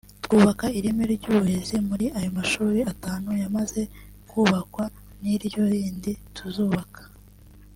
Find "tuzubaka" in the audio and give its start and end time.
6.35-7.01